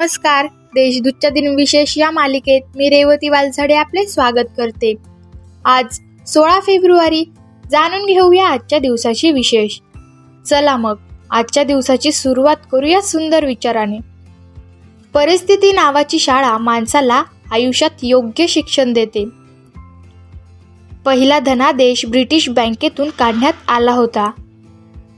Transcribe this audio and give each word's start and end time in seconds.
नमस्कार. 0.00 0.46
देशदूतच्या 0.46 1.30
दिनविशेष 1.30 1.98
या 1.98 2.10
मालिकेत 2.10 2.60
मी 2.76 2.88
रेवती 2.88 3.28
वालझडे 3.28 3.74
आपले 3.74 4.06
स्वागत 4.06 4.48
करते. 4.56 4.94
आज 5.64 6.00
सोळा 6.26 6.60
फेब्रुवारी 6.60 7.24
जाणून 7.70 8.06
घेऊया 8.06 8.46
आजच्या 8.48 8.78
दिवसाची 8.78 9.32
विशेष. 9.32 9.78
चला 10.46 10.76
मग 10.76 10.94
आजच्या 11.30 11.64
दिवसाची 11.64 12.12
सुरुवात 12.12 12.56
करूया 12.72 13.02
सुंदर 13.02 13.44
विचाराने. 13.44 13.98
परिस्थिती 15.14 15.72
नावाची 15.72 16.18
शाळा 16.18 16.58
माणसाला 16.58 17.22
आयुष्यात 17.52 17.90
योग्य 18.02 18.46
शिक्षण 18.46 18.92
देते. 18.92 19.28
पहिला 21.04 21.38
धनादेश 21.38 22.06
ब्रिटिश 22.06 22.48
बँकेतून 22.48 23.10
काढण्यात 23.18 23.54
आला 23.68 23.92
होता. 23.92 24.30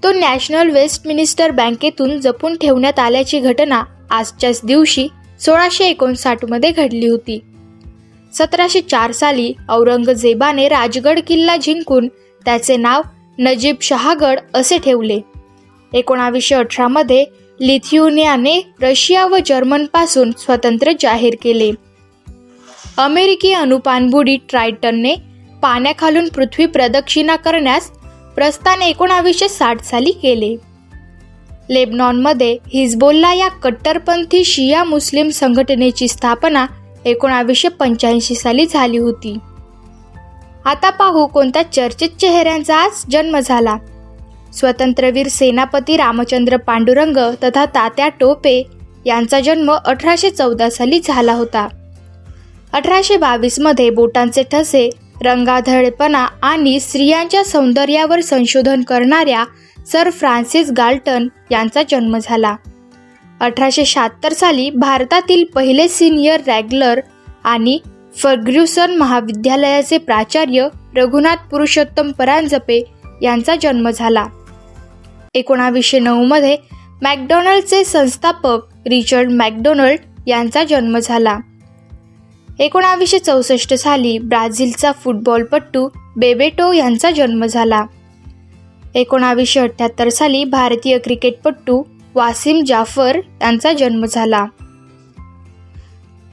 तो 0.02 0.12
नॅशनल 0.12 0.70
वेस्ट 0.70 1.06
मिनिस्टर 1.06 1.50
बँकेतून 1.50 2.20
जपून 2.20 2.56
ठेवण्यात 2.56 2.98
आल्याची 2.98 3.40
घटना 3.40 3.82
आजच्याच 4.12 4.60
दिवशी 4.64 5.08
सोळाशे 5.40 5.84
एकोणसाठमध्ये 5.84 6.70
घडली 6.70 7.08
होती. 7.08 7.40
सतराशे 8.32 8.80
चार 8.80 9.12
साली 9.12 9.52
औरंगजेबाने 9.68 10.68
राजगड 10.68 11.20
किल्ला 11.26 11.56
जिंकून 11.56 12.08
त्याचे 12.44 12.76
नाव 12.76 13.02
नजीब 13.38 13.76
शहागड 13.80 14.40
असे 14.54 14.78
ठेवले. 14.78 15.20
एकोणावीसशे 15.92 16.54
अठरामध्ये 16.54 17.24
लिथ्युनियाने 17.60 18.60
रशिया 18.82 19.26
व 19.26 19.38
जर्मनपासून 19.46 20.32
स्वतंत्र 20.38 20.92
जाहीर 21.00 21.34
केले. 21.42 21.70
अमेरिकी 22.98 23.52
अनुपानबुडी 23.52 24.36
ट्रायटनने 24.36 25.14
पाण्याखालून 25.62 26.28
पृथ्वी 26.28 26.66
प्रदक्षिणा 26.66 27.36
करण्यास 27.36 27.90
प्रस्थान 28.34 28.82
एकोणावीसशे 28.82 29.48
साठ 29.48 29.82
साली 29.82 30.12
केले. 30.12 30.71
लेबनॉनमध्ये 31.72 32.56
हिजबोल्ला 32.72 33.32
या 33.34 33.48
कट्टरपंथी 33.48 34.44
शिया 34.44 34.84
मुस्लिम 34.84 35.28
संघटनेची 35.28 36.08
स्थापना 36.08 36.66
एकोणावीसशे 37.04 37.68
पंच्याऐंशी 37.68 38.34
साली 38.34 38.66
झाली 38.66 38.98
होती. 38.98 39.36
आता 40.64 40.90
पाहू 40.90 41.26
कोणत्या 41.26 41.62
चर्चित 41.62 42.08
चेहऱ्यांचा 42.20 42.76
आज 42.76 43.04
जन्म 43.10 43.38
झाला. 43.38 43.76
स्वतंत्रवीर 44.52 45.28
सेनापती 45.28 45.96
रामचंद्र 45.96 46.56
पांडुरंग 46.56 47.16
तथा 47.42 47.64
तात्या 47.64 48.08
टोपे 48.08 48.62
यांचा 49.06 49.40
जन्म 49.40 49.72
अठराशे 49.72 50.30
चौदा 50.30 50.70
साली 50.70 51.00
झाला 51.04 51.32
होता. 51.32 51.68
अठराशे 52.72 53.16
बावीसमध्ये 53.16 53.90
बोटांचे 53.90 54.42
ठसे 54.42 54.90
रंगाधळपणा 55.22 56.26
आणि 56.42 56.80
स्त्रियांच्या 56.80 57.44
सौंदर्यावर 57.44 58.20
संशोधन 58.20 58.82
करणाऱ्या 58.82 59.44
सर 59.86 60.10
फ्रान्सिस 60.10 60.70
गाल्टन 60.76 61.28
यांचा 61.50 61.82
जन्म 61.90 62.18
झाला. 62.22 62.56
अठराशे 63.40 63.84
शहात्तर 63.84 64.32
साली 64.32 64.70
भारतातील 64.70 65.44
पहिले 65.44 65.88
सिनियर 65.88 66.40
रॅगलर 66.46 67.00
आणि 67.44 67.78
फर्ग्युसन 68.16 68.96
महाविद्यालयाचे 68.96 69.98
प्राचार्य 69.98 70.68
रघुनाथ 70.96 71.36
पुरुषोत्तम 71.50 72.12
परांजपे 72.12 72.82
यांचा 73.22 73.56
जन्म 73.62 73.90
झाला. 73.90 74.26
एकोणावीसशे 75.34 75.98
नऊमध्ये 75.98 76.56
मॅकडोनल्डचे 77.02 77.84
संस्थापक 77.84 78.58
रिचर्ड 78.86 79.30
मॅकडोनल्ड 79.30 80.00
यांचा 80.26 80.64
जन्म 80.64 80.98
झाला. 80.98 81.38
एकोणावीसशे 82.58 83.18
चौसष्ट 83.18 83.74
साली 83.74 84.18
ब्राझीलचा 84.18 84.92
फुटबॉलपटू 84.92 85.88
बेबेटो 86.16 86.72
यांचा 86.72 87.10
जन्म 87.10 87.46
झाला. 87.46 87.84
एकोणावीसशे 88.94 89.60
अठ्ठ्याहत्तर 89.60 90.08
साली 90.08 90.44
भारतीय 90.44 90.98
क्रिकेटपटू 90.98 91.82
वासिम 92.14 92.64
जाफर 92.66 93.16
यांचा 93.42 93.72
जन्म 93.72 94.04
झाला. 94.04 94.46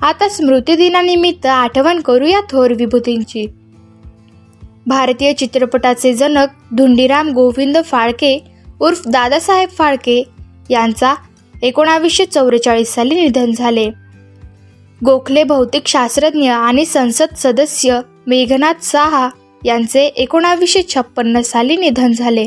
आता 0.02 0.30
स्मृतिदिनानिमित्त 0.30 1.46
आठवण 1.46 2.00
करूया 2.00 2.40
थोर 2.42 2.72
विभूतींची. 2.72 3.48
भारतीय 4.88 5.34
चित्रपटाचे 5.34 6.14
जनक 6.14 6.48
धुंडीराम 6.78 7.30
गोविंद 7.30 7.78
फाळके 7.86 8.44
उर्फ 8.80 9.02
दादासाहेब 9.08 9.70
फाळके 9.70 10.24
यांचा 10.70 11.16
एकोणावीसशे 11.62 12.26
चौवेचाळीस 12.26 12.94
साली 12.94 13.16
निधन 13.16 13.52
झाले. 13.52 13.90
गोखले 15.06 15.44
भौतिक 15.44 15.88
शास्त्रज्ञ 15.88 16.52
आणि 16.52 16.86
संसद 16.86 17.28
सदस्य 17.38 18.00
मेघनाथ 18.28 18.74
साहा 18.82 19.30
यांचे 19.66 20.06
एकोणावीसशे 20.06 20.82
छप्पन्न 20.90 21.42
साली 21.42 21.78
निधन 21.78 22.12
झाले. 22.12 22.46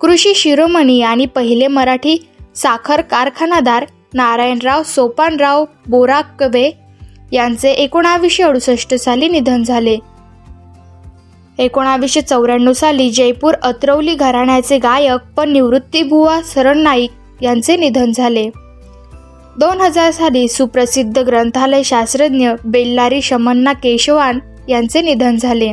कृषी 0.00 0.34
शिरोमणी 0.34 1.02
आणि 1.02 1.26
पहिले 1.26 1.66
मराठी 1.66 2.16
साखर 2.54 3.00
कारखानादार 3.00 3.86
नारायणराव 4.14 4.82
सोपानराव 4.82 5.64
बोराकवे 5.86 6.70
यांचे 7.32 7.70
एकोणावीसशे 7.72 8.42
अडुसष्ट 8.42 8.94
साली 8.94 9.28
निधन 9.28 9.62
झाले. 9.62 9.98
एकोणावीसशे 11.58 12.20
चौऱ्याण्णव 12.20 12.72
साली 12.72 13.10
जयपूर 13.10 13.54
अत्रौली 13.62 14.14
घराण्याचे 14.14 14.78
गायक 14.78 15.20
पण 15.36 15.52
निवृत्तीभुवा 15.52 16.42
सरण 16.42 16.78
नाईक 16.78 17.10
यांचे 17.42 17.76
निधन 17.76 18.12
झाले. 18.12 18.50
दोन 19.58 19.80
हजार 19.80 20.10
साली 20.10 20.48
सुप्रसिद्ध 20.48 21.18
ग्रंथालय 21.18 21.82
शास्त्रज्ञ 21.82 22.50
बेल्लारी 22.64 23.22
शमन्ना 23.22 23.72
केशवान 23.72 24.38
यांचे 24.68 25.00
निधन 25.00 25.36
झाले. 25.36 25.72